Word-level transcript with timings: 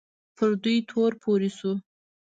پر 0.37 0.49
دوی 0.63 0.77
تور 0.89 1.11
پورې 1.21 1.49
شو 1.57 1.71